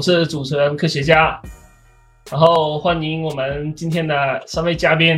[0.00, 1.38] 我是主持人科学家，
[2.30, 5.14] 然后欢迎我们今天的三位嘉宾。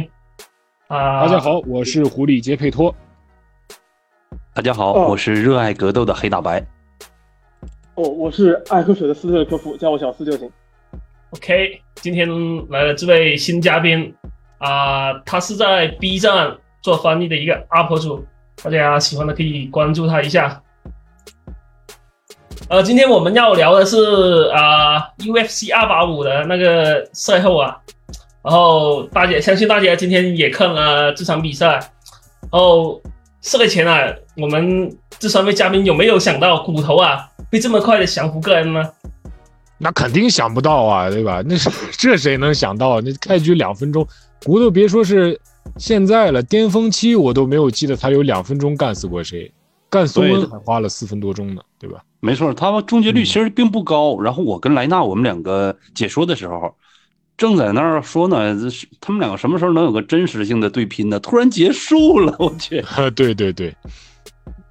[0.88, 2.92] 啊，大家好，我是狐狸杰佩托。
[4.52, 6.58] 大家好，我是热爱格斗的黑大白。
[7.94, 10.50] 哦，我是爱喝水的斯特科夫，叫我小斯就行。
[11.30, 12.28] OK，今天
[12.68, 14.12] 来了这位新嘉宾
[14.58, 18.26] 啊，他是在 B 站做翻译的一个 UP 主，
[18.60, 20.60] 大家喜欢的可以关注他一下。
[22.72, 27.76] 呃，今天我们要聊的是啊，UFC 二八五的那个赛后啊，
[28.42, 31.66] 然后大家相信大家今天也看了这场比赛，
[32.50, 32.98] 然后
[33.42, 38.90] 赛前啊，我们这三位嘉宾有没有想到骨头啊会这么快的降服个人呢？
[39.76, 41.42] 那肯定想不到啊，对吧？
[41.44, 43.02] 那是这谁能想到？
[43.02, 44.08] 那开局两分钟，
[44.46, 45.38] 骨头别说是
[45.76, 49.52] 现在了，巅峰期我都没有记得他有两分钟干死过谁，
[49.90, 52.02] 干松恩还花了四分多钟呢，对吧？
[52.24, 54.18] 没错，他们终结率其实并不高。
[54.20, 56.72] 然后我跟莱纳我们两个解说的时候，
[57.36, 58.56] 正在那儿说呢，
[59.00, 61.18] 他们两个什么时候能有个真实性的对拼呢？
[61.18, 62.80] 突然结束了，我去！
[63.16, 63.74] 对对对。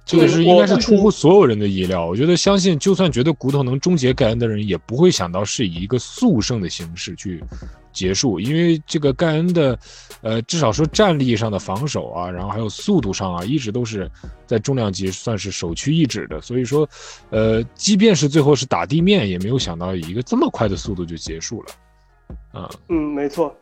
[0.04, 2.06] 这个是应该是出乎所有人的意料。
[2.06, 7.44] 我觉得，相信就算觉得骨头能终结盖恩的人，也不会想到是以一个速胜的形式去
[7.92, 8.40] 结束。
[8.40, 9.78] 因为这个盖恩的，
[10.22, 14.10] 呃，至少说战力上的防守啊，然后还有速度上啊，一直都是
[14.46, 16.40] 在重量级算是首屈一指的。
[16.40, 16.88] 所以说，
[17.30, 22.60] 呃，即便是最后是打地面，也没有想到以一个这么快的速度就结束了。
[22.60, 23.54] 啊，嗯，没错。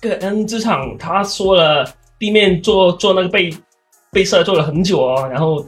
[0.00, 1.84] 盖恩这场他说了，
[2.18, 3.50] 地面做做那个背。
[4.12, 5.66] 背射做了很久哦，然后，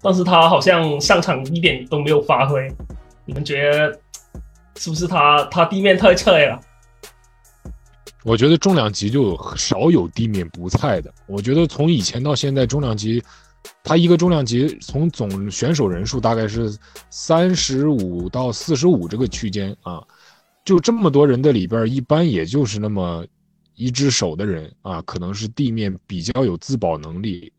[0.00, 2.72] 但是他好像上场一点都没有发挥，
[3.24, 3.98] 你们觉得
[4.76, 6.60] 是不是他他地面太菜了？
[8.24, 11.12] 我觉得重量级就少有地面不菜的。
[11.26, 13.22] 我觉得从以前到现在，重量级
[13.82, 16.74] 他一个重量级从总选手人数大概是
[17.10, 20.02] 三十五到四十五这个区间啊，
[20.64, 23.26] 就这么多人的里边，一般也就是那么
[23.74, 27.52] 一只手的人啊，可能是地面比较有自保能力。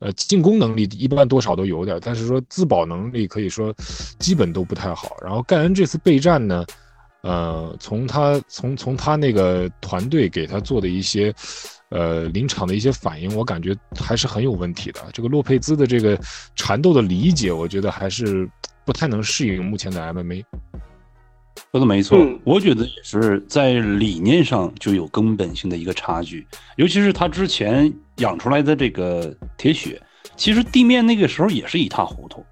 [0.00, 3.74] 呃，进攻能力一般多少都有点，但是说自保能力可以说
[4.18, 5.16] 基本都不太好。
[5.22, 6.64] 然后盖恩这次备战呢，
[7.22, 11.34] 呃，从他从从他那个团队给他做的一些
[11.88, 15.00] 呃临场的一些反应，我感觉还是很有问题的。
[15.12, 16.16] 这个洛佩兹的这个
[16.54, 18.48] 缠斗的理解，我觉得还是
[18.84, 20.44] 不太能适应目前的 MMA。
[21.70, 26.46] 说的没错，我觉得也是在理念上就有根本性的一个差距，
[26.76, 30.00] 尤其是他之前养出来的这个铁血，
[30.36, 32.44] 其实地面那个时候也是一塌糊涂。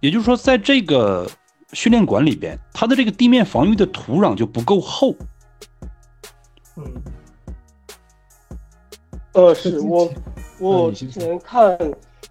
[0.00, 1.28] 也就是说，在这个
[1.72, 5.14] 训练馆里边，他的这个地面防御的土壤就不够厚。
[6.76, 6.84] 嗯，
[9.32, 10.10] 呃，是我
[10.58, 11.78] 我之前看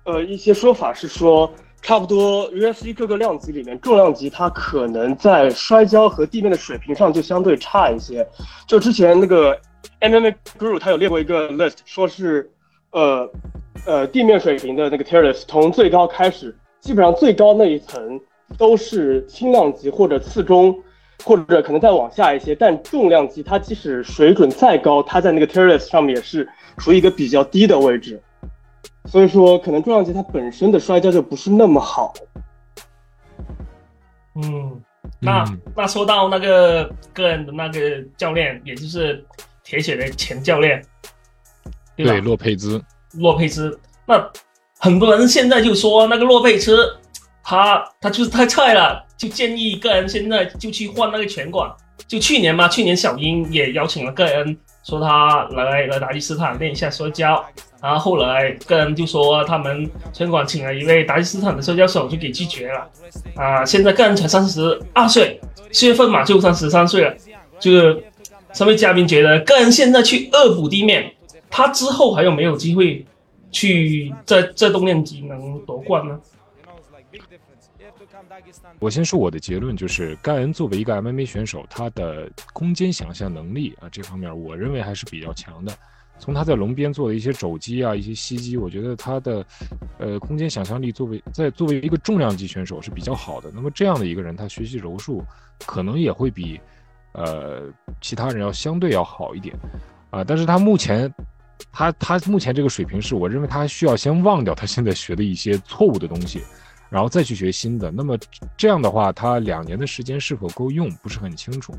[0.05, 1.53] 呃一些说法是说。
[1.85, 8.27] 差不多，UFC 各个量级里面，重量级它可能在摔跤和地面的水平上就相对差一些。
[8.65, 9.55] 就之前那个
[10.01, 12.49] MMA Guru 他有列过一个 list，说是，
[12.89, 13.29] 呃，
[13.85, 18.19] 呃，地面水平的那个 t e r r a c e 从最高开始，基本上最高那一层
[18.57, 20.75] 都是轻量级或者次中，
[21.23, 22.55] 或者可能再往下一些。
[22.55, 28.19] 但重量级它即使水准再高，它在那个 t e r r a c e 上面也是处于一个比较低的位置。
[29.05, 32.13] 所以说，可能重量级它本身的摔跤就不是那么好。
[34.35, 34.81] 嗯，
[35.21, 35.45] 那
[35.75, 37.79] 那说到那个个人的那个
[38.17, 39.23] 教练，也就是
[39.63, 40.83] 铁血的前教练，
[41.95, 42.83] 对洛佩兹。
[43.13, 44.29] 洛佩兹，那
[44.79, 46.97] 很多人现在就说那个洛佩兹，
[47.41, 51.73] 他他就是太菜了，就建议个人现在就去换那个拳馆。
[52.07, 57.43] 就去年嘛，去年小英也邀请了个人，说他来来达吉斯坦练一下摔跤。
[57.81, 62.87] 然后后来个人就说他们拳馆请了一位达吉斯坦的摔跤手，就给拒绝了。
[63.35, 65.39] 啊，现在个人才三十二岁，
[65.71, 67.13] 四月份嘛就三十三岁了。
[67.59, 68.03] 就是
[68.53, 71.13] 三位嘉宾觉得个人现在去恶补地面，
[71.49, 73.05] 他之后还有没有机会
[73.51, 76.19] 去在在动量级能夺冠呢？
[78.79, 85.71] 我先说我的结论，就是盖恩作为一个 MMA 选手，他的空间想象能力啊这方面，我认为还是比较强的。
[86.17, 89.45] 从他在龙边做的一些肘击啊，一些膝击，我觉得他的，
[89.99, 93.51] 呃，空间想象力作为在作为一个重量级选手是比较好的。
[93.53, 95.21] 那么这样的一个人，他学习柔术
[95.65, 96.57] 可能也会比，
[97.11, 97.69] 呃，
[97.99, 99.53] 其他人要相对要好一点，
[100.09, 101.13] 啊，但是他目前，
[101.69, 106.41] 他他目前这个水平是我认为他需要先忘掉他现在学的一些错误的东西，
[106.95, 107.91] 然后再去学新的。
[107.91, 108.17] 那么
[108.55, 111.73] 这样的话，他两年的时间是否够用，不是很清楚。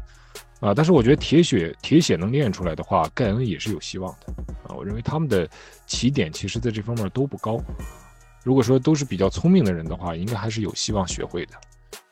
[0.61, 4.27] 啊，但是我觉得铁血铁血能练出来的话，盖恩也是有希望的
[4.69, 4.77] 啊。
[4.77, 5.49] 我认为他们的
[5.87, 7.59] 起点其实在这方面都不高。
[8.45, 11.55] 如果说都是比较聪明的人的话，应该还是有希望学会的。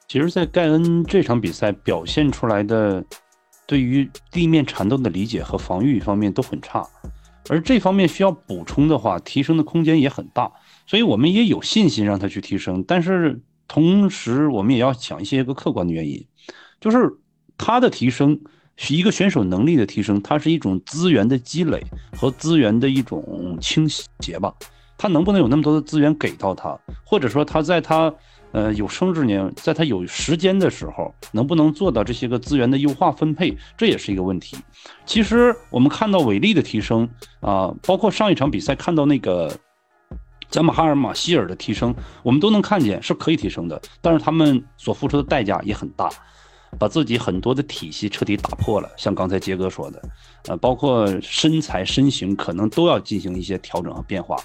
[0.09, 3.05] 其实，在盖恩这场比赛表现出来的，
[3.67, 6.89] 对于地面缠斗的理解和防御方面都很差，
[7.51, 10.51] 而这方面需要补充的话，提升的空间也很大，
[10.87, 12.85] 所以我们也有信心让他去提升。
[12.87, 16.27] 但是同时，我们也要想一些个客观的原因，
[16.81, 17.11] 就是
[17.57, 18.41] 他的提升
[18.77, 21.83] 是一个选手能力的提升，它是一种资源的积累
[22.17, 24.55] 和资源的一种倾斜吧。
[24.97, 28.15] 他能不能有那么多的资源给到他，或者说他在他。
[28.53, 34.57] 呃，有生之年，在他有时间的时候，能不能做到这些个资源的优化分配，这也是一个问题。
[35.05, 37.09] 其实我们看到韦力的提升
[37.41, 39.53] 啊，包括上一场比赛看到那个
[40.55, 41.93] 加马哈尔马希尔的提升，
[42.23, 43.83] 我们都能看见是可以提升的。
[44.01, 46.09] 但是他们所付出的代价也很大，
[46.79, 48.89] 把自己很多的体系彻底打破了。
[48.97, 50.01] 像刚才杰哥说的，
[50.47, 54.37] 呃，包括身材身形可能都要进行一些调整和变化。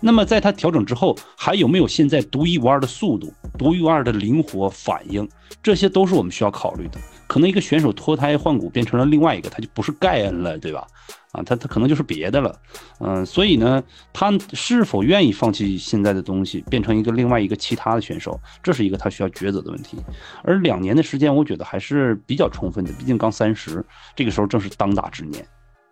[0.00, 5.28] 那么在他调整之后，还有没有现在独一无二的速度、独一无二的灵活反应？
[5.62, 6.98] 这些都是我们需要考虑的。
[7.28, 10.84] 可能一个选手脱胎换骨变成了另外一个，他就不是盖恩了，对吧？
[11.30, 12.60] 啊，他他可能就是别的了。
[12.98, 13.80] 嗯，所以呢，
[14.12, 19.98] 他是否愿意放弃现在的东西，变成一个另外一个其他的选手，这是一个他需要抉择的问题。
[20.42, 23.84] 而两年的时间，我觉得还是比较充分的，毕竟刚三十，
[24.16, 25.46] 这个时候正是当打之年。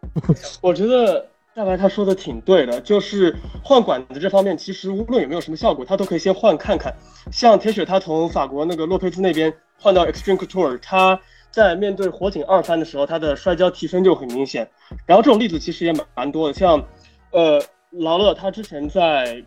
[0.61, 1.25] 我觉得。
[1.57, 6.95] 大白他说的挺对的，就是换管子这方面，其实无论有没有什么效果，他都可以先换看看。
[7.33, 9.51] 像铁血他从法国那个洛佩兹那边
[9.81, 11.19] 换到 Extreme Couture，他
[11.51, 14.69] 在面对火警二番的时候，他的摔跤提升就很明显。
[15.07, 16.85] 然后这种例子其实也蛮蛮多的，像
[17.31, 17.59] 呃
[17.91, 19.43] 劳勒他之前在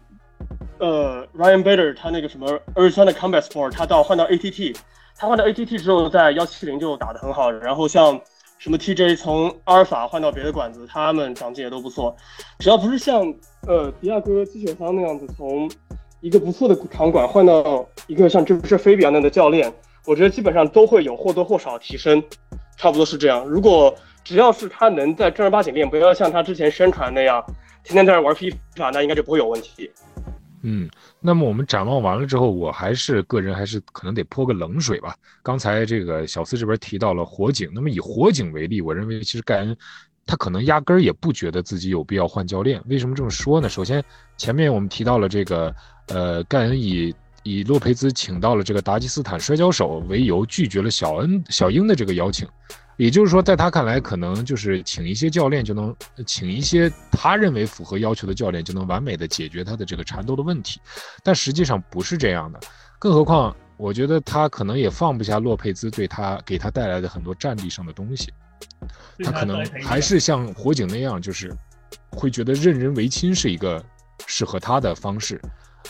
[0.79, 4.75] 呃 Ryan Bader 他那个什么 Arizona Combat Sport，他到换到 ATT，
[5.15, 7.51] 他换到 ATT 之后在幺七零就打得很好。
[7.51, 8.19] 然后像
[8.59, 12.13] 什么 TJ 从阿尔法换到别的馆子，他们长进也都不错。
[12.59, 13.33] 只要不是像
[13.65, 15.71] 呃迪亚哥积雪桑那样子，从
[16.19, 19.73] 一个不错的场馆换到一个像这不是菲比亚那样的教练，
[20.05, 22.21] 我觉得基本上都会有或多或少提升，
[22.75, 23.47] 差不多是这样。
[23.47, 23.95] 如果
[24.25, 27.41] 只要是他能在正儿八经练，不要像他之前宣传那样
[27.85, 29.89] 天天在那玩 FIFA，那应该就不会有问题。
[30.61, 30.89] 嗯，
[31.19, 35.15] 那么我们展望完了之后，我还是个人还是可能得泼个冷水吧。
[35.41, 39.75] 刚才这个小四这边提到了火警，那么以火警为例，我认为其实盖恩
[40.25, 42.81] 他可能压根儿也不觉得自己有必要换教练。
[42.87, 43.67] 为什么这么说呢？
[43.69, 44.03] 首先
[44.37, 45.75] 前面我们提到了这个，
[46.07, 52.47] 呃，盖恩以以洛佩兹请到了这个达吉斯坦摔跤手为由，拒绝了小恩小英的这个邀请。
[52.99, 60.81] 也就是说，在他看来，可能就是请一些教练就能，请一些他认为符合要求的教练就能完美的解决他的这个缠斗的问题，
[61.23, 62.59] 但实际上不是这样的。
[62.99, 68.33] 更何况，我觉得他可能也放不下洛佩兹对他给他带来的很多战力上的东西，
[69.23, 71.55] 他可能还是像火警那样，就是
[72.09, 73.81] 会觉得任人唯亲是一个
[74.27, 75.39] 适合他的方式。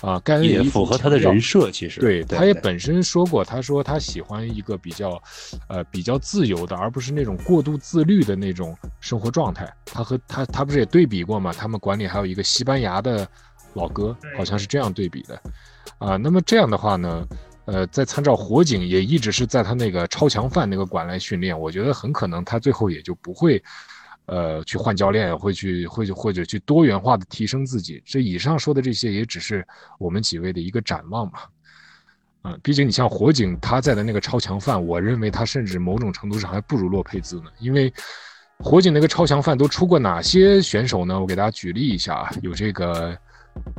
[0.02, 5.22] 啊，盖恩也符合他的人设，其实对，他也本身说过，他说他喜欢一个比较，
[5.68, 9.72] 呃，比较自由的，而不是那种过度自律的那种生活状态。
[9.86, 11.52] 他和他，他不是也对比过吗？
[11.52, 13.28] 他们馆里还有一个西班牙的
[13.74, 15.42] 老哥，好像是这样对比的。
[15.98, 17.28] 啊，那么这样的话呢，
[17.66, 23.62] 呃，在参照火警，也一直是在他那个超强犯那个馆来训练，我觉得很可能他最后也就不会。
[24.32, 28.00] 呃，去换教练，会去，会去，或者去多元化的提升自己。
[28.06, 29.66] 这以上说的这些，也只是
[29.98, 31.40] 我们几位的一个展望嘛。
[32.44, 37.46] 嗯，毕竟你像火警他在的那个超强范，我认为他甚至某种程度上还不如洛佩兹呢。
[37.60, 37.92] 因为
[38.60, 41.20] 火警那个超强范都出过哪些选手呢？
[41.20, 43.18] 我给大家举例一下啊，有这个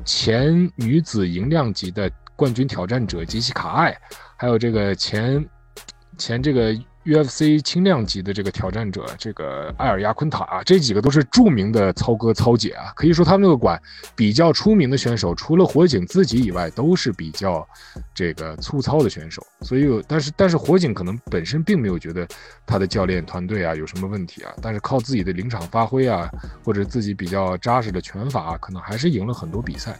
[0.04, 3.96] 前女子银量级的冠军挑战者杰西卡艾，
[4.36, 5.48] 还有这个前
[6.18, 6.76] 前这个。
[7.04, 12.92] UFC 轻量级的这个挑战者，这个埃尔亚昆塔啊，这几个都是著名的操哥操姐啊。
[12.94, 13.80] 可以说他们那个馆
[14.14, 17.66] 比较出名的选手，除了火警自己以外，都是比较
[18.14, 19.42] 这个粗糙的选手。
[19.62, 22.28] 所以，但是但是火警可能本身并没有觉得
[22.66, 26.30] 他的教练团队啊有什么问题啊，但是靠自己的临场发挥啊，
[26.62, 29.98] 或者自己比较扎实的拳法，可能还是赢了很多比赛。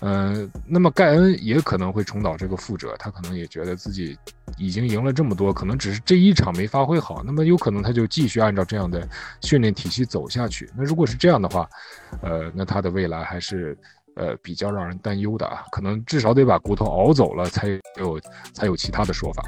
[0.00, 4.18] 嗯，那么盖恩也可能会重蹈这个覆辙，他可能也觉得自己
[4.58, 9.08] 已经赢了这么多，可能只是这一场没发挥好，那么有可能他就继续按照这样的
[9.40, 10.70] 训练体系走下去。
[10.76, 11.66] 那如果是这样的话，
[12.20, 13.76] 呃，那他的未来还是
[14.16, 18.20] 呃比较让人担忧的啊，可能至少得把骨头熬走了才有
[18.52, 19.42] 才有其他的说法。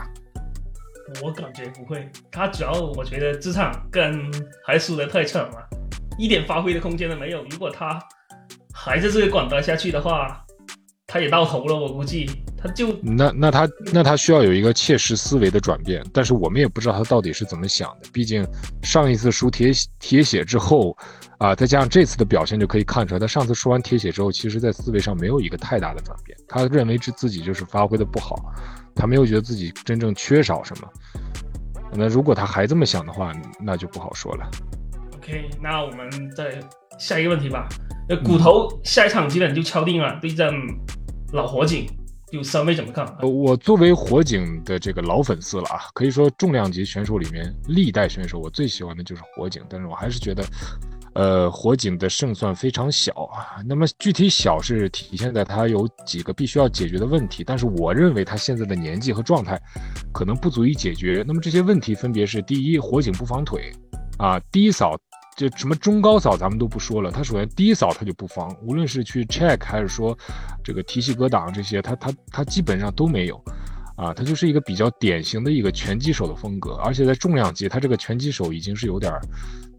[1.23, 4.31] 我感觉不会，他主要我觉得这场跟
[4.65, 5.69] 还输得太惨了，
[6.19, 7.43] 一点发挥的空间都没有。
[7.51, 7.99] 如果他
[8.89, 10.43] 还在这个管待下去的话，
[11.07, 11.77] 他也到头了。
[11.77, 18.09] 我估计他就那那他那他需要有一个切实思维的转变，但是我们也不知道他到底是怎么想的。
[18.13, 18.47] 毕竟
[18.83, 20.97] 上一次输铁铁血之后，
[21.39, 26.37] 啊，再加上这次的表现就可以看出来，他上次输完铁血之后，其实在思维上没有一个太大的转变。
[26.49, 28.37] 他认为是自己就是发挥的不好，
[28.95, 30.89] 他没有觉得自己真正缺少什么。
[31.93, 34.51] 那如果他还这么想的话，那就不好说了。
[35.29, 36.59] OK，那我们再
[36.99, 37.69] 下一个问题吧。
[38.09, 40.51] 呃，骨头下一场基本就敲定了，对阵
[41.35, 41.87] 老火警，
[42.33, 43.07] 就三位怎么看？
[43.21, 50.43] 我作为火警的这个老粉丝了啊，可以说重量级选手里面历代选手，我最喜欢的就是火警，但是我还是觉得。
[51.15, 53.61] 呃，火警的胜算非常小啊。
[53.67, 59.61] 那么具体小是体现在他有几个必须要解决的问题，但是我认为他现在的年纪和状态
[60.13, 61.25] 可能不足以解决。
[61.27, 63.73] 那么这些问题分别是：第一，火警不防腿
[64.19, 64.97] 啊，低扫
[65.39, 70.15] 就什么中高扫咱们都不说了，他首先低扫他就不防，无论是去 check 还是说
[70.63, 73.43] 这个提膝格挡这些，他他他基本上都没有
[73.97, 79.13] 啊，他就是一个比较典型的一个拳击手的风格，而且在重量级，他这个拳击手已经是有点。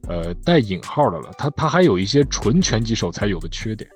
[0.07, 3.87] 呃，带引号的了，他他还有一些纯拳击手才有的缺点，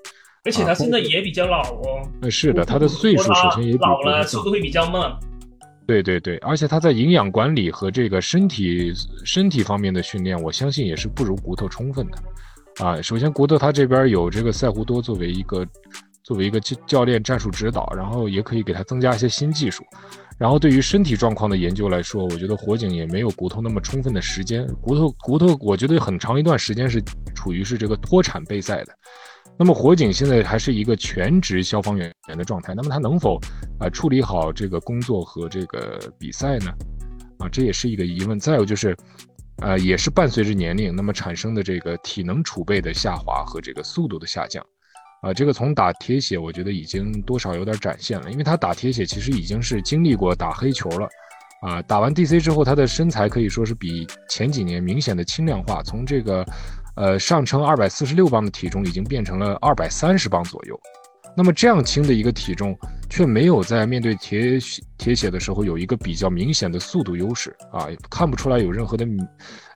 [0.43, 2.08] 而且他现在也比较老哦。
[2.22, 5.12] 呃，是的，他的岁数首先也老了，速度会比较慢。
[5.86, 8.94] 对对对，而且他在营养管理和这个身体
[9.25, 12.86] 身体方面的训练，我相信也是不如骨头充分的。
[12.86, 15.68] 啊，首先骨头他这边有这个赛胡多作为一个
[16.24, 19.84] 作为一个教教练战术指导，然后也可以给他增加一些新技术。
[20.38, 24.66] 然后对于身体状况的研究来说，我觉得火警也没有骨头那么充分的时间。
[24.82, 27.02] 骨头骨头，我觉得很长一段时间是
[27.36, 28.98] 处于是这个脱产备赛的。
[29.58, 33.40] 那么火警现在还是一个全职消防员员的状态，那么他能否
[33.80, 36.74] 啊处理好这个工作和这个比赛呢？
[37.38, 38.40] 啊，这也是一个疑问。
[38.40, 38.98] 再有就是，
[39.62, 44.66] 呃，也是伴随着年龄，那么产生的这个体能储备的下滑和这个速度的下降。
[45.22, 51.08] 啊，这个从打铁血，我觉得已经多少有点展现了，因为他打铁血其实已经是经历过打黑球了，
[51.63, 56.46] 啊，打完 DC 之后，他的身材可以说是比前几年明显的轻量化，从这个，
[56.96, 60.79] 呃，上称二百四十六磅的体重，已经变成了二百三十磅左右。
[61.36, 62.77] 那么这样轻的一个体重，
[63.10, 64.60] 却没有在面对铁
[64.98, 69.08] 铁血的时候有一个比较明显的速度优势啊，看不出来有任何的，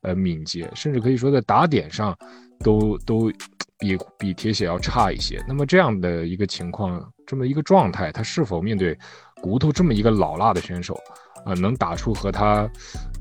[0.02, 2.16] 呃，敏捷，甚至可以说在打点上，
[2.60, 3.32] 都都。
[3.80, 8.98] 比比铁血要差一些，那么这样的一个情况，这么一个状态，他是否面对
[9.40, 11.00] 骨头这么一个老辣的选手，
[11.48, 12.70] 呃，能打出和他，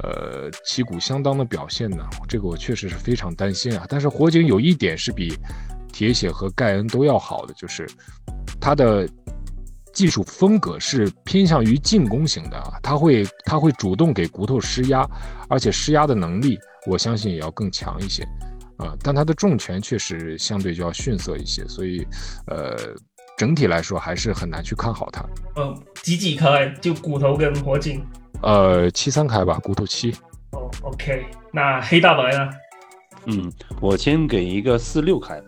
[0.02, 2.04] 呃，旗鼓相当的表现呢？
[2.28, 3.86] 这个我确实是非常担心啊。
[3.88, 5.38] 但是火警有一点是比
[5.92, 7.88] 铁血和盖恩都要好的，就是
[8.60, 9.08] 他的
[9.92, 15.08] 技术风格是偏向于进攻型的啊，他会他会主动给骨头施压，
[15.48, 18.22] 而且施压的能力，我相信也要更强一些。
[18.78, 22.06] 啊，但他的重拳确实相对就要逊色一些，所以，
[22.46, 22.76] 呃，
[23.36, 25.24] 整体来说还是很难去看好它。
[25.56, 26.68] 嗯，几几开？
[26.80, 28.04] 就骨头跟火警？
[28.42, 30.14] 呃，七三开吧，骨头七。
[30.52, 32.50] 哦，OK，那黑大白呢？
[33.26, 35.46] 嗯，我先给一个四六开吧。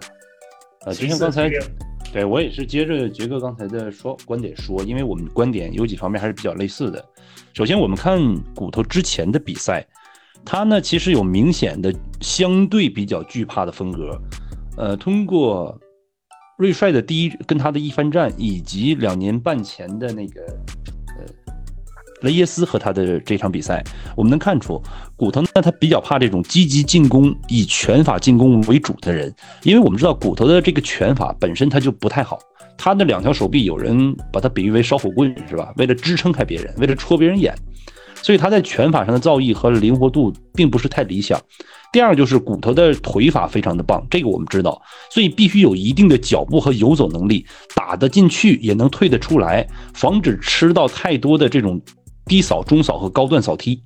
[0.87, 1.50] 啊，就像刚才，
[2.12, 7.04] 对我也是接着杰哥刚才的说观点说，因为我们观点有几方面还是比较类似的。
[7.54, 8.21] 首先，我们看
[8.54, 9.87] 骨头之前的比赛。
[10.45, 14.18] 他呢，其实有明显的相对比较惧怕的风格，
[14.76, 15.78] 呃，通过
[16.59, 20.41] 瑞帅的第一跟他的一番战，以及两年半前的那个
[21.17, 21.25] 呃
[22.23, 23.81] 雷耶斯和他的这场比赛，
[24.17, 24.83] 我们能看出
[25.15, 32.37] 骨头呢，他比较怕这种积极进攻、以拳法进攻为主的人，因为我们知道骨头的这个拳法本身他就不太好，
[32.77, 35.73] 他的两条手臂有人把它比喻为烧火棍，是吧？
[35.77, 37.55] 为了支撑开别人，为了戳别人眼。
[38.28, 41.40] 所以他在拳法上的造诣和灵活度并不是太理想。
[41.90, 51.80] 第二就是骨头的腿法非常的棒，这个我们知道，所以必须有一定的脚步和游走能力，打得进去也能退得出来，防止吃到太多的这种
[52.26, 53.82] 低扫、中扫和高段扫踢。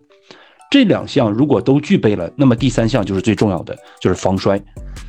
[0.72, 4.58] 这两项如果都具备了，那么第三项就是最重要的，就是防摔。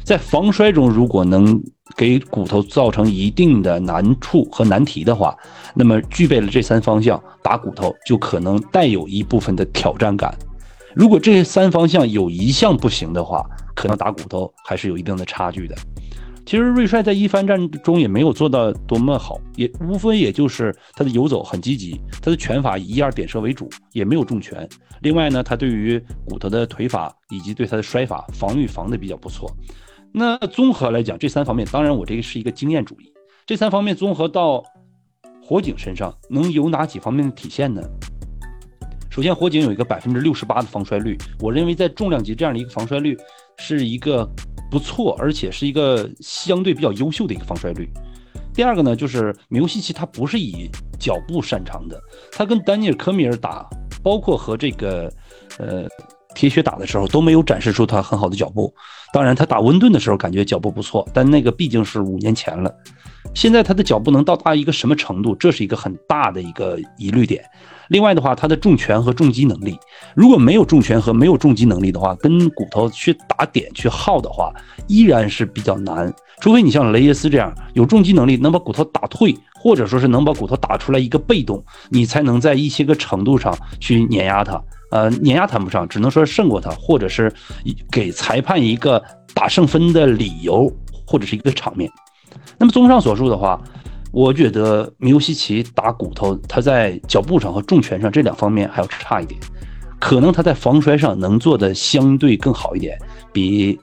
[0.04, 1.58] 在防摔中，如果能
[1.96, 5.34] 给骨头造成一定的难处和难题的话，
[5.74, 10.38] 那么具备了这三方向，打骨头就可能带有一部分的挑战感。
[10.94, 15.78] 如果这三方向有一项不行的话，可能打骨头还是有一定的差距的。
[16.46, 24.68] 其实瑞帅在一番战中也没有做到多么好，也无非也就是他的游走很积极，他的拳法以一二点射为主，也没有重拳。
[25.02, 29.50] 另外呢，他对于骨头的腿法以及对他的摔法防御防的比较不错。
[30.12, 33.12] 那综合来讲，这三方面，当然我这个是一个经验主义。
[33.46, 34.64] 这三方面综合到
[35.42, 37.82] 火警身上，能有哪几方面的体现呢？
[39.10, 43.18] 首先，火警有一个百分之六十八的防摔率，我认为在重量级这样的一个防摔率
[43.58, 44.30] 是一个
[44.74, 47.88] 不错，而且是一个相对比较优秀的一个防摔率。
[48.56, 50.68] 第二个呢，就是米尤西奇他不是以
[51.00, 52.02] 脚步擅长的，
[52.32, 53.70] 他跟丹尼尔科米尔打，
[54.02, 55.14] 包括和这个
[55.60, 55.88] 呃。
[56.34, 58.74] 铁血打的时候都没有展示出他很好的脚步。
[59.12, 62.74] 当然，他打温顿的时候感觉脚步不错，但那个毕竟是五年前了。
[63.34, 67.44] 现在他的脚步能到达一个什么程度，这是一个很大的一个疑虑点。
[67.90, 69.78] 另外的话，他的重拳和重击能力，
[70.16, 74.52] 如果没有重拳和没有重击能力的话，跟骨头去打点去耗的话，
[74.88, 76.12] 依然是比较难。
[76.40, 84.62] 除非你像雷耶斯这样有重击能力，能把骨头打退，或者说是能把骨头打出来一个被动，你才能在一些个程度上去碾压他。
[84.94, 87.34] 呃，碾压谈不上，只能说胜过他，或者是
[87.92, 90.72] 给裁判一个打胜分的理由，
[91.08, 91.92] 或者是一个场面。
[92.60, 93.60] 那么综上所述的话。
[94.16, 99.42] 我觉得米尤西奇打骨头，他在脚步上和重拳上这两方面还要差一点，
[100.00, 102.96] 可能他在防摔上能做的相对更好一点，
[103.32, 103.76] 比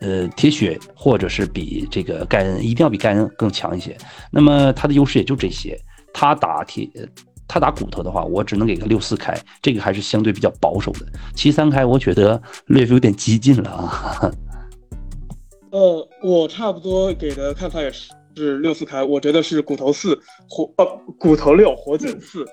[0.00, 3.94] 呃铁血或者是比这个盖恩一定要比盖恩更强一些。
[4.30, 5.78] 那么他的优势也就这些。
[6.10, 6.88] 他打铁，
[7.48, 11.06] 他打骨头的话，我只能给个六四开，这个还是相对比较保守的。
[11.34, 14.32] 七三开，我觉得略微有点激进了啊。
[15.70, 18.10] 呃，我差不多给的看法也是。
[18.38, 20.14] 是六四开，我觉得是骨头四
[20.46, 20.84] 火呃
[21.18, 22.44] 骨头六火警四，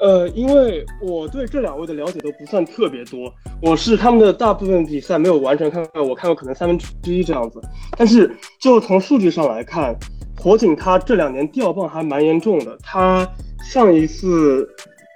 [0.00, 3.28] 呃，因为我对这两位的了解都不算特别多，
[3.60, 7.60] 我是他们的大部分比赛没有完全看过，我看过可能三分之一这样子，
[7.96, 9.92] 但是就从数据上来看，
[10.40, 13.28] 火警他这两年掉棒还蛮严重的，他
[13.64, 14.68] 上一次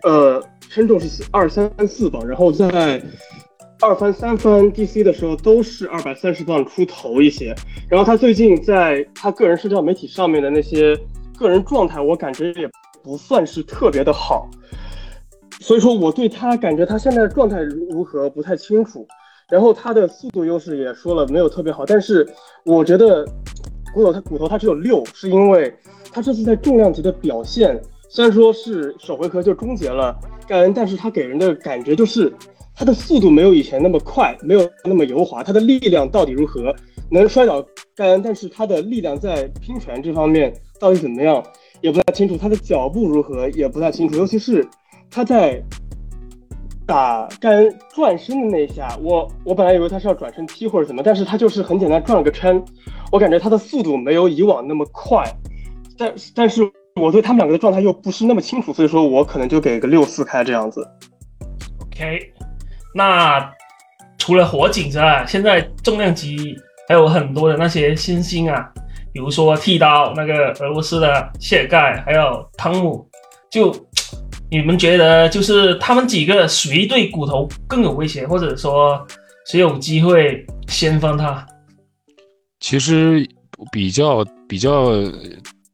[0.04, 3.02] 呃称重是二三四磅，然后在。
[3.84, 7.52] 二番三番 DC 的时候都是二百三十磅出头一些，
[7.88, 10.96] 然后他最近在他个人社交媒体上面的那些
[11.36, 12.70] 个人状态，我感觉也
[13.02, 14.48] 不算是特别的好，
[15.58, 19.04] 所以说我对他感觉他现在的状态如何不太清楚。
[19.50, 22.24] 然后他的速度优势也说了没有特别好，但是
[22.64, 23.26] 我觉得
[23.92, 25.74] 骨头他骨头他只有六，是因为
[26.12, 27.76] 他这次在重量级的表现，
[28.14, 30.14] 虽然说是首回合就终结了
[30.46, 32.30] 盖恩，但是他给人的感觉就是。
[32.74, 35.42] 他的速度没有以前那么快，没有那么油滑。
[35.42, 36.74] 他的力量到底如何？
[37.10, 37.62] 能摔倒
[37.94, 41.42] 盖恩，但是他的力量在拼拳这方面到底怎么样，
[41.82, 42.34] 也不太清楚。
[42.34, 44.16] 他的脚步如何，也不太清楚。
[44.16, 44.66] 尤其是
[45.10, 45.62] 他在
[46.86, 52.60] 打盖恩转身的那一下，我我本来以为他是要转身踢或者怎么，但是他就是很简单转了个圈。
[53.12, 55.22] 我感觉他的速度没有以往那么快，
[55.98, 56.62] 但但是
[56.96, 60.86] 我对他们两个的状态又不是那么清楚，所以说我可能就给个六四开这样子。
[61.80, 62.32] OK。
[62.94, 63.50] 那
[64.18, 66.54] 除了火警之外，现在重量级
[66.86, 68.70] 还有很多的那些新星啊，
[69.12, 73.08] 比如说剃刀那个俄罗斯的谢盖，还有汤姆，
[73.50, 73.74] 就
[74.50, 79.02] 你们觉得就是他们几个谁对骨头更有威胁，或者说
[79.46, 81.46] 谁有机会先翻他？
[82.60, 83.26] 其实
[83.72, 84.92] 比较比较。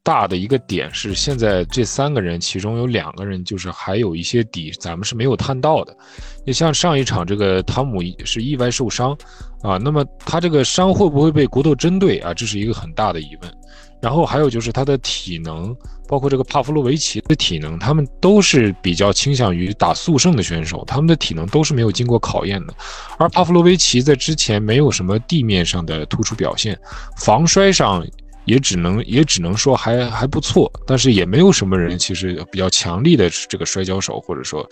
[0.08, 5.94] 大的一个点是，现在这三个人其中有两个人就是还有一些底，咱们是没有探到的。
[6.46, 9.14] 你像上一场这个汤姆是意外受伤
[9.60, 12.32] 啊，那么他这个伤会不会被骨头针对啊？
[12.32, 13.54] 这是一个很大的疑问。
[14.00, 15.76] 然后还有就是他的体能，
[16.08, 22.72] 包括这个帕夫洛维奇的体能，他们都是比较倾向于打速胜的选手，他们的体能都是没有经过考验的。
[23.18, 26.78] 而帕夫洛维奇在之前没有什么地面上的突出表现，
[27.18, 28.02] 防摔上。
[28.48, 34.66] 也只能也只能说还还不错，但是也没有什么人其实比较强力的这个摔跤手或者说，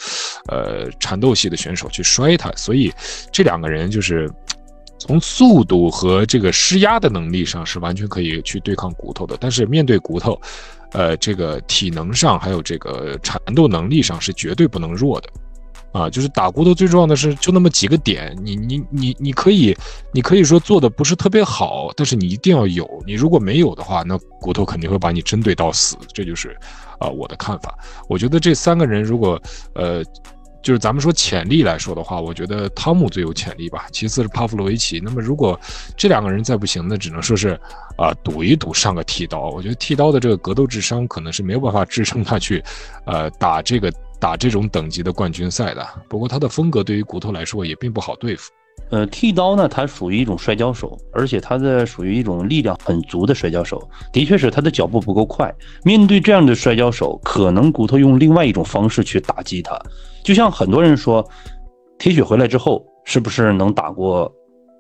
[0.49, 2.91] 呃，缠斗系的选手去摔他，所以
[3.31, 4.31] 这两个人就是
[4.99, 10.41] 从速度和这个施压的能力上是完全可以去对抗骨头的，但是面对骨头，
[10.93, 15.29] 呃，这个体能上还有这个缠斗能力上是绝对不能弱的。
[15.97, 19.75] 啊，就是打骨头最重要的是就那么几个点，你你你你可以，
[20.13, 26.55] 你可以说做的不是特别好，但是你一定要有，你如果没有的话，那骨头肯定会把你针对到死，这就是
[26.99, 27.75] 啊我的看法。
[28.11, 29.41] 我觉得这三个人如果
[29.75, 30.05] 呃，
[30.63, 35.01] 就是咱们说潜力来说的话，我觉得汤姆最有潜力吧，其次是帕夫洛维奇。
[35.03, 35.59] 那么如果
[35.97, 37.59] 这两个人再不行，那只能说是
[37.97, 39.49] 啊赌一赌上个剃刀。
[39.49, 42.63] 我觉得剃刀的这个格斗智商可能是没有办法支撑他去
[43.07, 43.91] 呃打这个。
[44.19, 48.51] 打这种等级的冠军赛的，不过他的风格对于骨头来说也并不好对付。
[48.91, 53.83] 呃，剃刀呢，他属于一种摔跤手，而且他的属于一种力量很足的摔跤手。
[54.13, 55.53] 的确是他的脚步不够快，
[55.83, 59.77] 面对这样的摔跤手，可能骨头用另外一种方式去打击他。
[60.23, 61.27] 就像很多人说，
[61.99, 64.33] 铁血回来之后是不是能打过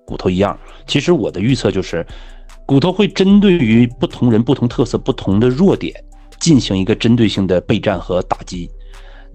[0.06, 0.56] 骨头一样？
[0.86, 2.06] 其实我的预测就是，
[2.64, 5.92] 骨头会针对于不同人、不同特色、不同的弱点，
[6.38, 8.70] 进行一个针对性的备战和打击。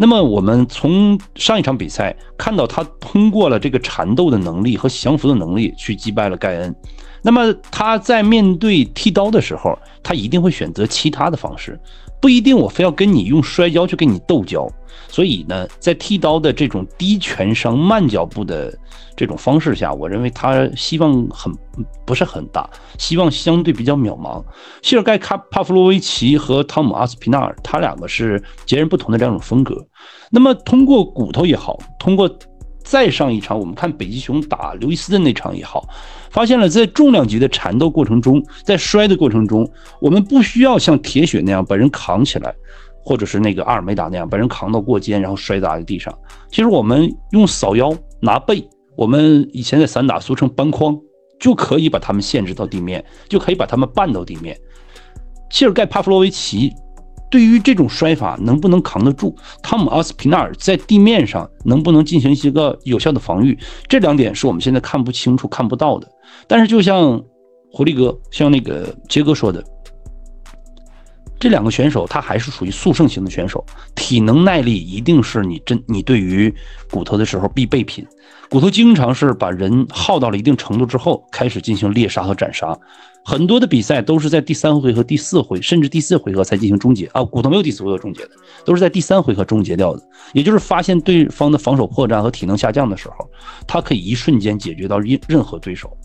[0.01, 6.75] 那么我们从上一场比赛看到，他通过了这个缠斗的能力和降服的能力去击败了盖恩。
[7.21, 11.79] 那么他在面对剃刀的时候，他一定会选择其他的方式，
[12.19, 14.67] 不一定我非要跟你用摔跤去跟你斗跤。
[15.07, 18.73] 所以呢，在剃刀的这种低拳伤、慢脚步的
[19.15, 21.51] 这种方式下，我认为他希望很
[22.05, 24.41] 不是很大，希望相对比较渺茫。
[24.81, 29.75] 谢尔盖·卡帕夫洛维奇和汤姆·阿斯皮纳尔，他两个是截然不同的两种风格。
[30.29, 32.29] 那么通过骨头也好，通过
[32.81, 35.87] 再上一场我们看北极熊打刘易斯的那场也好，
[36.31, 42.53] 发现了在重量级的缠斗过程中，在摔的过程中，我们不需要像铁血那样把人扛起来。
[43.03, 46.15] 或者是那个阿尔梅达那样把人扛到过肩，然后摔砸在地上。
[46.51, 48.63] 其实我们用扫腰拿背，
[48.95, 50.95] 我们以前在散打俗称扳筐，
[51.39, 54.55] 就可以把他们限制到地面，就可以把他们绊到地面。
[55.49, 56.71] 谢尔盖帕夫罗维奇
[57.31, 59.35] 对于这种摔法能不能扛得住？
[59.63, 63.57] 汤姆阿斯皮纳尔在地面上能不能进行一个有效的防御？
[63.87, 66.07] 这两点是我们现在看不清楚、看不到的。
[66.45, 67.23] 但是就像
[67.71, 69.63] 狐狸哥、像那个杰哥说的。
[71.39, 73.65] 这两个选手，他还是属于速胜型的选手，
[73.95, 76.53] 体能耐力一定是你真你对于
[76.91, 78.05] 骨头的时候必备品。
[78.47, 82.77] 骨头经常是把人耗到了一定程度之后，开始进行猎杀和斩杀。
[83.23, 87.23] 很多的比赛都是在第三回合、第四回，甚至第四回合才进行终结啊。
[87.23, 88.31] 骨头没有第四回合终结的，
[88.65, 90.01] 都是在第三回合终结掉的。
[90.33, 93.29] 也就是发现对方的防守破绽和体能下降的时候，
[93.67, 95.95] 他可以一瞬间解决到任任何对手。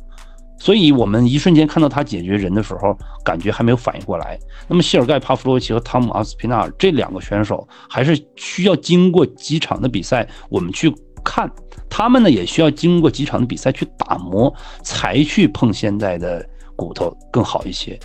[0.59, 4.39] 所以，我们一瞬间看到他解决人的时候，感觉还没有反应过来。
[4.67, 10.91] 那么，谢尔盖·帕夫洛维奇和汤姆·阿斯皮纳尔这两个选手，还是需要经过几场的比赛，我们去
[11.23, 11.51] 看
[11.91, 14.53] 他们呢，也需要经过几场的比赛去打磨，
[14.83, 17.99] 才去碰现在的骨头更好一些。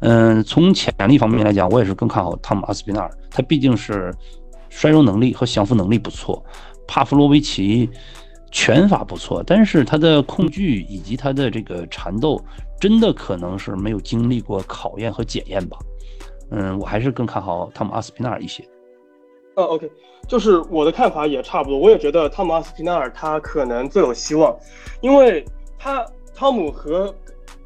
[0.00, 4.12] 嗯，从潜力方面来讲，我也是更看好汤姆·阿斯皮纳尔，他毕竟是
[4.68, 6.44] 摔跤能力和降服能力不错。
[6.88, 7.88] 帕夫洛维奇。
[8.56, 12.40] 拳法不错，但是他的控距以及他的这个缠斗，
[12.78, 15.76] 真的可能是没有经历过考验和检验吧。
[16.52, 18.64] 嗯，我还是更看好汤姆阿斯皮纳尔一些。
[19.56, 19.90] 呃，OK，
[20.28, 24.56] 就是我的看法也差不多，我也觉得汤姆阿斯皮纳尔他可能最有希望，
[25.00, 25.44] 因为
[25.76, 27.12] 他汤姆和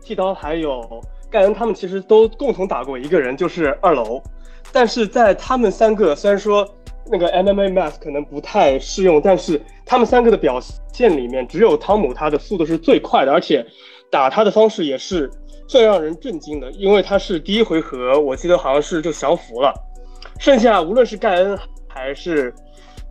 [0.09, 4.23] 剃刀还有盖恩他们其实都共同打过一个人，就是二楼，
[4.73, 6.66] 但是在他们三个虽然说。
[7.11, 10.61] 那个 MMA Math 可能不太适用，但是他们三个的表
[10.92, 13.64] 现里面，只有汤姆他的速度是最快的，而且
[14.11, 15.31] 打他的方式也是
[15.66, 19.73] 最让人震惊的，因为他是第一回合我记得好像是就降服了，
[20.38, 22.53] 剩下无论是盖恩还是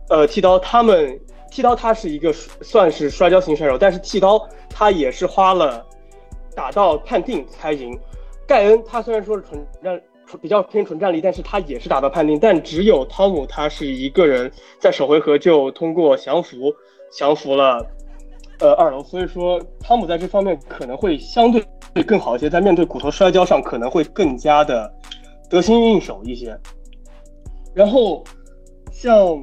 [0.08, 1.18] 呃剃刀，他们
[1.50, 5.84] 剃刀他是一个算是摔跤型选手，但是剃刀他也是花了
[6.58, 7.96] 打到判定才赢，
[8.44, 10.00] 盖恩他虽然说是纯战。
[10.42, 16.70] 比较偏纯战力，但是他也是打到判定，但只有汤姆他是一个人在首回合就通过降服
[17.10, 17.78] 降服了，
[18.60, 24.92] 呃二楼，所以说汤姆在这方面可能会相对会更好一些，在面对骨头摔跤上可能会更加的
[25.48, 26.54] 得心应手一些。
[27.74, 28.22] 然后
[28.92, 29.42] 像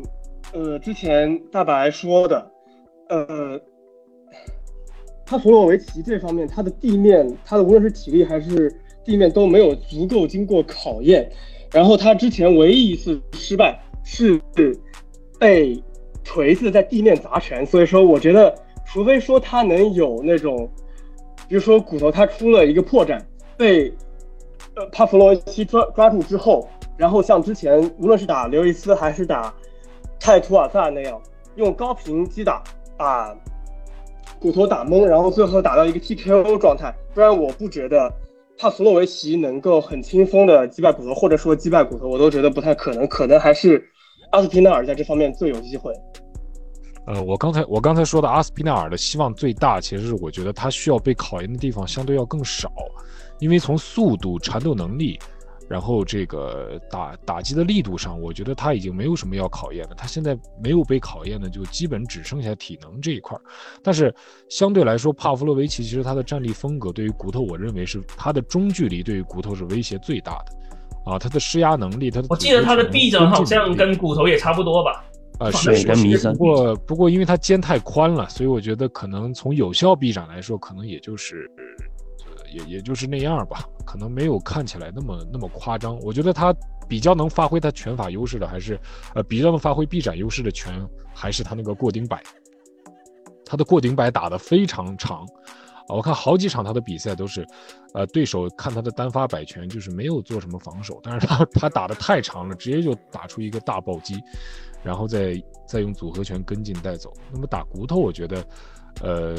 [0.54, 2.52] 呃之前大白说的，
[3.10, 3.60] 呃，
[5.26, 8.74] 他弗洛维奇这方面他的地面他的无论是体力还是。
[9.06, 11.30] 地面都没有足够经过考验，
[11.72, 14.42] 然后他之前唯一一次失败是
[15.40, 15.80] 被
[16.24, 18.52] 锤子在地面砸拳，所以说我觉得，
[18.84, 20.68] 除非说他能有那种，
[21.48, 23.22] 比如说骨头他出了一个破绽，
[23.56, 23.94] 被
[24.92, 29.54] 帕弗洛维奇抓抓住之后，然后像之前无论是打刘易斯还是打
[30.20, 31.22] 泰图尔萨那样，
[31.58, 32.64] 用高频击打
[32.98, 33.38] 把
[34.40, 38.12] 骨头打懵，然后最后打到一个 TKO 状态，不然我不觉得。
[38.58, 43.86] 帕弗洛维奇能够很轻松的击败骨头，或者说击败骨头，我都觉得不太可能，可能还是
[44.32, 45.92] 阿斯皮纳尔在这方面最有机会。
[47.06, 52.72] 呃，我刚才我刚才说的阿斯皮纳尔的希望最大，其实是我觉得他需要被考验的地方相对要更少，
[53.40, 55.20] 因为从速度、缠斗能力。
[55.68, 59.96] 然后这个打打击的力度上，我觉得他已经没有什么要考验的。
[59.96, 63.42] 他现在没有被考验的，就基本只剩下体能这一块儿。
[63.82, 64.14] 但是
[64.48, 71.12] 相对来说，帕夫洛维奇其实他的战力风格对于骨头，我认为是他的中距离对于骨头是威胁最大的。
[71.12, 75.04] 啊，他的施压能力，他的我记得他的臂展好像跟骨头也差不多吧？
[75.40, 76.32] 啊，是是。
[76.32, 81.50] 不过不过，因为他肩太宽了，所以我觉得可能从有效臂展来说，可能也就是。
[82.52, 85.98] 也也就是那样吧，可能没有看起来那么那么夸张。
[86.00, 86.56] 我觉得他
[86.88, 88.80] 比较能发挥他拳法优势的，还是
[89.14, 92.22] 呃比较能发挥臂展优势的拳，还是他那个过顶摆。
[93.46, 95.20] 他的过顶摆打得非常长
[95.88, 95.96] 啊！
[95.96, 97.46] 我看好几场他的比赛都是，
[97.94, 104.20] 呃，对手看他的单发摆拳就是没有做什么防守，但是他他打得太长了，直接就打出一个大暴击，
[104.84, 107.14] 然后再再用组合拳跟进带走。
[107.32, 108.44] 那么打骨头，我觉得，
[109.02, 109.36] 呃。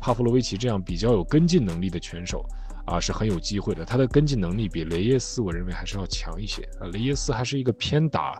[0.00, 2.44] 帕夫洛维奇这样比较有跟进能力的拳手
[2.86, 3.84] 啊是很有机会的。
[3.84, 6.86] 他的跟进能力比雷耶斯我认为还是要强一些啊。
[6.92, 8.32] 雷耶斯还是一个偏打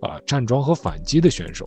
[0.00, 1.64] 啊站桩和反击的选手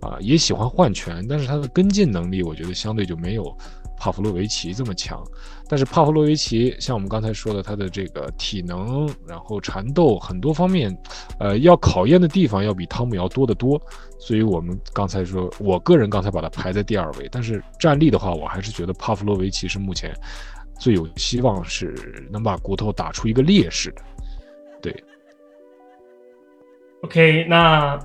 [0.00, 3.56] 啊，也喜欢换拳，但是他的跟进能力我觉得相对就没有。
[3.98, 5.22] 帕夫洛维奇这么强，
[5.68, 10.96] 但是帕夫洛维奇像我们刚才说的，他的这个体能，然后缠斗很多方面，
[11.40, 13.80] 呃，要考验的地方要比汤姆要多得多。
[14.18, 20.14] 所以我们刚才说，我个人刚才把他排在第二位，但是战力的话，我还是觉得帕夫洛维奇是目前
[20.78, 21.94] 最有希望是
[22.30, 24.02] 能把骨头打出一个劣势的。
[24.80, 25.04] 对。
[27.02, 27.98] OK，那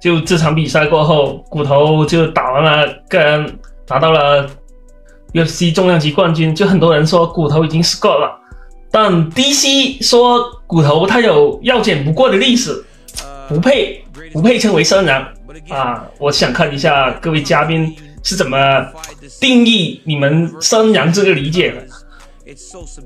[0.00, 3.58] 就这场比赛过后，骨头就打完了，个人
[3.88, 4.48] 拿到了。
[5.32, 8.38] UFC 重量级冠军，就很多人说骨头已经 Scott 了，
[8.90, 12.84] 但 DC 说骨头他有要减不过的历史，
[13.48, 15.26] 不配不配称为生人
[15.68, 16.04] 啊！
[16.18, 18.58] 我想看一下各位嘉宾是怎么
[19.40, 21.86] 定义你们生人这个理解的。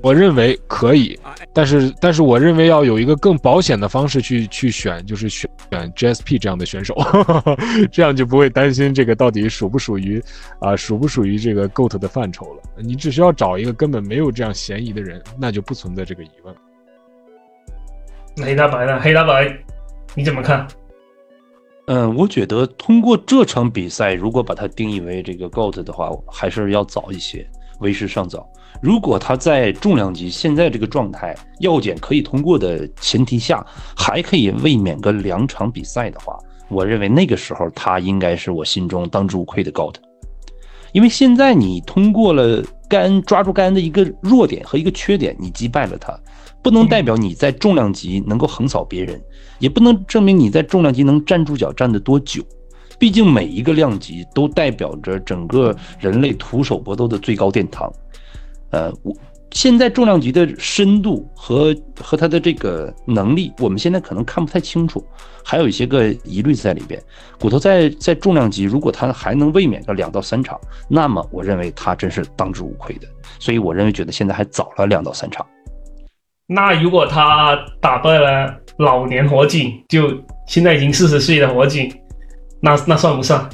[0.01, 1.19] 我认为可以，
[1.53, 6.95] 但是但是我认为要有一个更保险的方式去去选，就是选选 GSP 这样的选手，
[7.91, 10.21] 这样就不会担心这个到底属不属于
[10.59, 12.63] 啊属不属于这个 GOAT 的范畴了。
[12.77, 16.55] 你只需要找一个根本没有这样嫌疑的人，那就不存在这个疑问。
[18.37, 18.99] 黑大白呢？
[18.99, 19.55] 黑大白，
[20.15, 20.67] 你怎么看？
[21.87, 28.47] 嗯，我觉得通过这场比赛，如果把它定义为这个 GOAT 的话，还是要早一些，为时尚早。
[28.81, 36.37] 如果他在重量级现在这个状态，药检可以通过的前提下，还可以卫冕个两场比赛的话，
[36.69, 39.95] 我认为那个时候他应该是我心中当之无愧的 GOAT。
[40.93, 46.17] 因为现在你通过了甘抓住甘的一个弱点和一个缺点，你击败了他，
[46.63, 49.21] 不能代表你在重量级能够横扫别人，
[49.59, 52.41] 也不能证明你在重量级能站住脚站得多久。
[52.97, 57.91] 毕竟每一个量级都代表着整个人类徒手搏斗的最高殿堂。
[58.71, 59.15] 呃，我
[59.51, 65.03] 现在重量级的深度和和他的这个能力，我们现在可能看不太清楚，
[65.43, 67.01] 还有一些个疑虑在里边。
[67.39, 73.07] 骨头在在重量级，如果他还能卫冕个两到三场，那么我认为他真是当之无愧的。
[73.39, 75.45] 所以我认为觉得现在还早了两到三场。
[76.45, 80.13] 那如果他打败了老年火警，就
[80.47, 81.89] 现在已经四十岁的火警，
[82.61, 83.49] 那那算不算？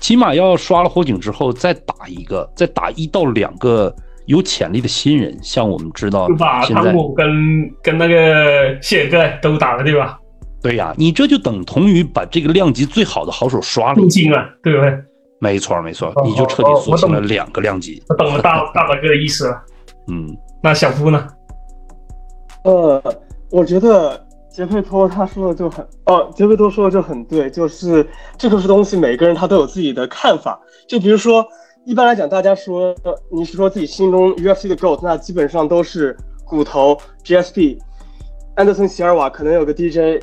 [0.00, 3.94] 起码要刷了火警之后再打一个，再打一到两个
[4.26, 10.18] 有潜力的新人，像我们知道，把汤姆跟跟那个谢尔盖都打了，对吧？
[10.62, 14.92] 对呀，你这就等同于把这个量级最好的好手刷了，入侵了，对不对？
[15.38, 18.02] 没错没错，你就彻底锁定了两个量级。
[18.08, 19.62] 我懂了大大白哥的意思了。
[20.08, 21.26] 嗯，那小夫呢？
[22.64, 23.02] 呃，
[23.50, 24.26] 我觉得。
[24.52, 30.60] 杰佩托他说的就很哦，杰佩托说的就很对，就是这个东西，每个人他都有自己的看法。
[30.88, 31.46] 就比如说，
[31.86, 32.94] 一般来讲，大家说
[33.30, 37.78] 你是说自己心中 UFC 的 GOAT，那基本上都是骨头、GSP、
[38.56, 40.22] 安德森·席尔瓦，可能有个 DJ。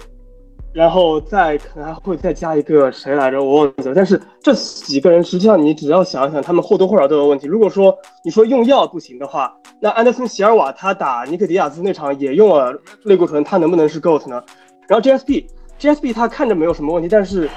[0.74, 3.96] 然后再可能还会再加一个谁来着，我忘记了。
[3.96, 7.48] 但是这几个人实际上你只要想想，他们或多或少都有问题。
[7.48, 14.44] 如果说你说用药不行的话，那安德森·席尔瓦他打尼克迪亚兹那场也用了类固醇，他能不能是 GOAT 呢？
[14.88, 17.50] 然后 GSP，GSP 他看着没有什么问题，但是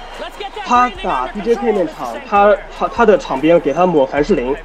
[0.65, 4.55] 他打 BJK 那场，他他他的场边给他抹凡士林。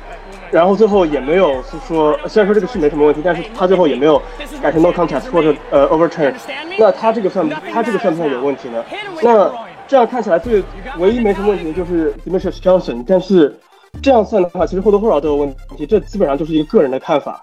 [0.50, 4.20] 然后最后也没有是说，虽然说这个是没什么问题，但是他最后也没有
[4.62, 6.32] 改成 no contest 或者呃 overturn，
[6.78, 8.84] 那他这个算他这个算不算有问题呢？
[9.22, 9.50] 那
[9.88, 10.62] 这样看起来最
[10.98, 13.58] 唯一没什么问题的就是 Demetrius Johnson，但是
[14.02, 17.42] 这样算的话，其实或多或少都有问题，这基本上就是一个个人的看法。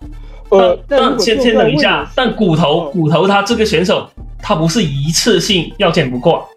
[0.49, 4.07] 呃，但先先等一下，但骨头骨头他这个选手，
[4.41, 6.47] 他不是一次性要减不过，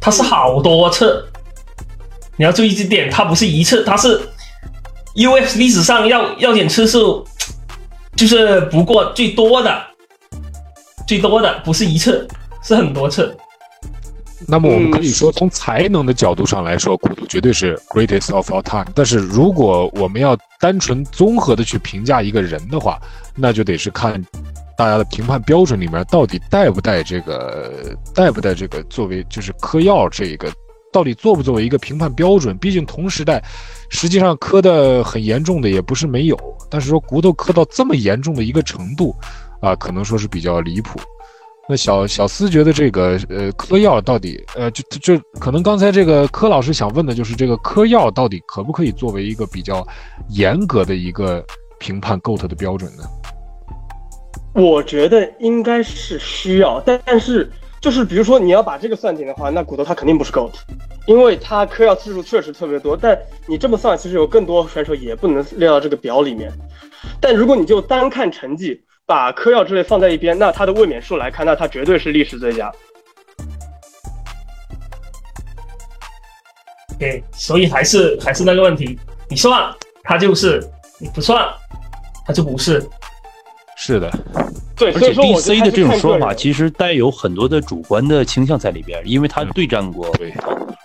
[0.00, 1.24] 他是好多次，
[2.36, 4.20] 你要注意这点，他不是一次，他是。
[5.14, 5.58] U.S.
[5.58, 7.26] 历史上要要点次数，
[8.16, 9.82] 就是不过最多的，
[11.06, 12.26] 最多的不是一次，
[12.62, 13.36] 是很多次。
[14.48, 18.86] 那么我们可以说，从才能的角度上来说，骨头绝对是 greatest of all time。
[18.94, 22.98] 但是如果我们要单纯综合的去评价一个人的话，
[23.36, 24.20] 那就得是看
[24.76, 30.50] 大家的评判标准里面到底带不带这个，带不带这个作为就是嗑药这一个。
[30.92, 32.56] 到底作不作为一个评判标准？
[32.58, 33.42] 毕竟同时代，
[33.88, 36.38] 实际上磕的很严重的也不是没有。
[36.70, 39.16] 但是说骨头磕到这么严重的一个程度，
[39.60, 41.00] 啊，可能说是比较离谱。
[41.68, 49.86] 那小小思觉得这个呃嗑药到底呃就就可能刚才这个柯老师想问的就是这个嗑药到底可不可以作为一个比较
[50.28, 51.42] 严格的一个
[51.78, 53.04] 评判 GOAT 的标准呢？
[54.54, 57.50] 我觉得应该是需要，但但是。
[57.82, 60.52] 就是比如说你要把这个算进的话，那骨头他肯定不是 GOAT，
[61.04, 62.96] 因为他嗑药次数确实特别多。
[62.96, 63.18] 但
[63.48, 66.52] 你这么算，其实有更多选手也不能列到这个表里面。
[67.20, 72.72] 但如果你就单看成绩，把嗑药之类放在一边，那他的卫冕数来看，那他绝对是历史最佳。
[77.00, 78.96] 对，所以还是还是那个问题，
[79.28, 80.62] 你算他就是，
[81.00, 81.44] 你不算
[82.24, 82.80] 他就不是。
[83.84, 84.08] 是的，
[84.76, 90.32] 对，而且 D C 的这种说法其实带有很多的主观的倾向在里边，因为他对战过，对，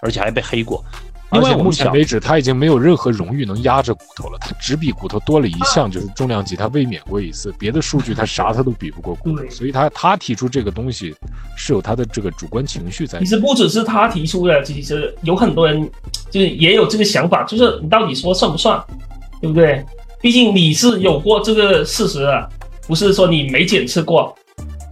[0.02, 0.84] 而且还被黑过。
[1.30, 4.38] 而且目前为止，他已经没有任何荣誉能压着骨头了。
[4.40, 7.54] 他只比骨头多了一项，就是重量级，他卫冕过一次。
[7.60, 11.14] 别的数据他啥他都比不过骨头，所以他他提出这个东西
[11.56, 13.20] 是有他的这个主观情绪在。
[13.20, 15.88] 其实不只是他提出的，其实有很多人
[16.32, 18.84] 就是也有这个想法，就是你到底说算不算，
[19.40, 19.86] 对不对？
[20.20, 22.50] 毕竟你是有过这个事实的，
[22.88, 24.34] 不是说你没检测过。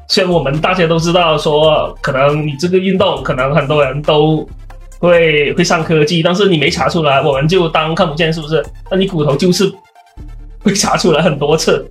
[0.07, 4.47] 虽然我们大家都知道说，可能你这个运动可能很多人都。
[4.97, 8.65] 会会上科技，但是你没查出来，我们就当看不见，是不是？
[8.89, 9.71] 那你骨头就是
[10.63, 11.85] 会查出来很多次，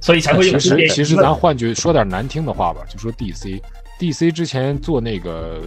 [0.00, 0.58] 所以才会有。
[0.58, 5.60] 其实其实咱换句说点难听的话吧，就说 DC，DC 之前做那个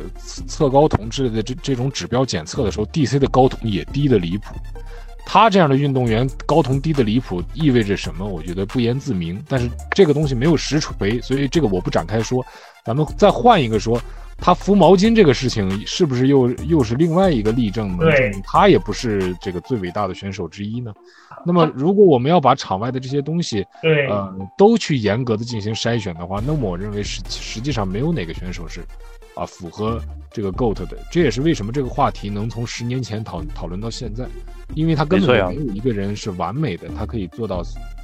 [0.45, 4.53] 测高筒之类的这这种指标检测的时候，DC 的高酮也低的离谱。
[5.25, 8.27] 他这样的运动员高同低的离谱意味着什么？
[8.27, 9.43] 我觉得不言自明。
[9.47, 12.45] 但是这个东西没有实锤，所以这个我不展开说。
[12.85, 13.99] 咱们再换一个说。
[14.35, 18.05] 他扶毛巾这个事情是不是又又是另外一个例证呢？
[18.43, 20.91] 他也不是这个最伟大的选手之一呢。
[21.45, 28.83] 那么，如果我们要把场外的这些东西，对，呃，都去严格的进行筛选的话，那么我认为实实际上没有哪个选手是
[29.35, 30.97] 啊符合这个 GOAT 的。
[31.11, 34.25] 这也是为什么这个话题能从十年前讨讨论到现在，
[34.75, 37.63] 因为他根本没有一个人是完美的，他可以做到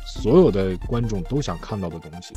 [0.10, 2.34] 所有的观众都想看到的东西。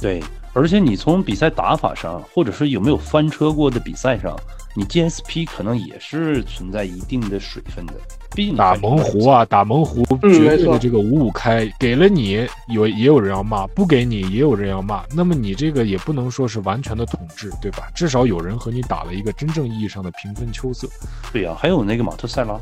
[0.00, 4.38] 对，而且你从比赛打法上，或者是有没有翻车过的比赛上，
[4.76, 7.94] 你 GSP 可能也是存在一定的水分的。
[8.36, 15.02] 毕竟打猛虎啊，打猛虎绝对的这个五五开，给了你有也有人要骂，不给你也有人要骂。
[15.12, 17.90] 那么你这个也不能说是完全的统治，对吧？
[17.92, 20.86] 至少有人和你打了一个真正意义上的平分秋色。
[21.32, 22.60] 对呀，还有那个马特塞拉，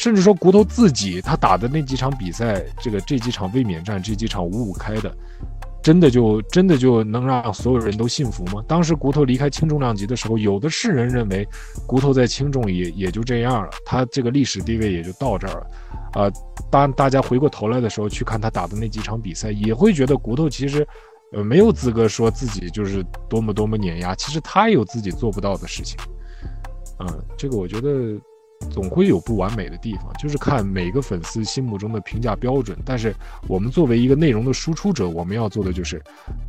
[0.00, 5.14] 甚至说骨头自己他打的那几场比赛，这个这几场卫冕战，这几场五五开的。
[5.82, 8.64] 真的就真的就能让所有人都信服吗？
[8.66, 11.46] 当时骨头离开轻重量级的时候，有的是人认为
[11.86, 15.66] 骨头在轻重也也就这样了，他这个历史地位也就到这儿了。
[16.12, 16.32] 啊，
[16.70, 20.86] 当大家回过头来的时候去看他打的那几场比赛，也会觉得骨头其实
[21.34, 25.98] 呃没有资格说自己就是多么多么碾压，其实他也有自己做不到的事情。
[27.00, 28.18] 嗯，这个我觉得。
[28.70, 32.78] 总会有不完美的地方，就是看每个粉丝心目中的评价标准。
[32.84, 33.14] 但是
[33.48, 36.02] 我们作为一个内容的输出者，我们要做的就是，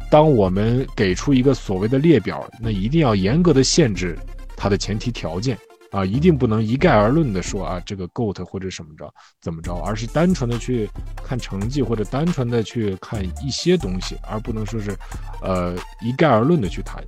[0.09, 4.17] 当我们给出一个所谓的列表，那一定要严格的限制
[4.55, 5.57] 它的前提条件
[5.91, 10.87] 啊，一定不能一概而论的说啊这个 GOAT 或者什么着怎么着，而是单纯的去
[11.25, 14.95] 看成绩或者单纯的去看一些东西，而不能说是，
[15.41, 17.03] 呃一概而论的去谈。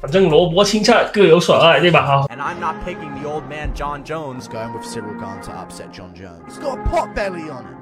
[0.00, 2.04] 反正萝卜青菜各有所爱，对吧？
[2.06, 2.26] 哈。
[2.28, 6.14] And I'm not picking the old man John Jones going with Cyril Gahn to upset John
[6.14, 6.44] Jones.
[6.46, 7.76] He's got a pot belly on him.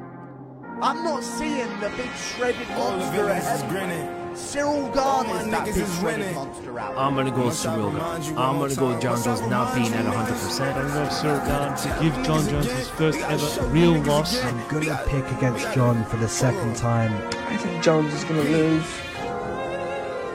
[0.81, 4.37] I'm not seeing the big shredded monster ahead.
[4.37, 6.97] Cyril Gahn is that big shredded monster out.
[6.97, 8.23] I'm gonna go with Cyril Gahn.
[8.37, 10.77] I'm gonna go with John Jones not being at 100%.
[10.77, 14.43] I'm going with Cyril Gahn to give John Jones his first ever real loss.
[14.45, 17.13] I'm gonna pick against John for the second time.
[17.49, 18.87] I think Jones is gonna lose.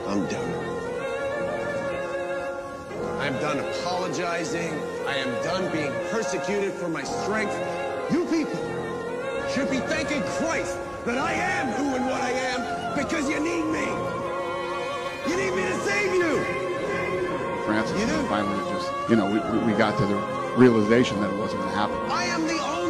[0.08, 0.51] I'm done.
[4.43, 5.07] Apologizing.
[5.07, 7.55] I am done being persecuted for my strength.
[8.13, 8.61] You people
[9.49, 13.65] should be thanking Christ that I am who and what I am because you need
[13.65, 13.87] me.
[15.29, 16.43] You need me to save you.
[17.65, 20.17] Francis, you finally just, you know, we, we got to the
[20.57, 21.97] realization that it wasn't going to happen.
[22.11, 22.82] I am the only